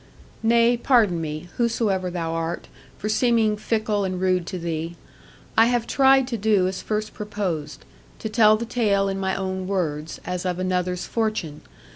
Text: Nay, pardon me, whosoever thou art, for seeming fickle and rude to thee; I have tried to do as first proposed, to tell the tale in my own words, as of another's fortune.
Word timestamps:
Nay, 0.41 0.77
pardon 0.77 1.21
me, 1.21 1.47
whosoever 1.57 2.09
thou 2.09 2.31
art, 2.31 2.67
for 2.97 3.07
seeming 3.07 3.55
fickle 3.55 4.03
and 4.03 4.19
rude 4.19 4.47
to 4.47 4.57
thee; 4.57 4.95
I 5.55 5.67
have 5.67 5.85
tried 5.85 6.27
to 6.29 6.37
do 6.37 6.67
as 6.67 6.81
first 6.81 7.13
proposed, 7.13 7.85
to 8.17 8.27
tell 8.27 8.57
the 8.57 8.65
tale 8.65 9.07
in 9.07 9.19
my 9.19 9.35
own 9.35 9.67
words, 9.67 10.19
as 10.25 10.43
of 10.43 10.57
another's 10.57 11.05
fortune. 11.05 11.61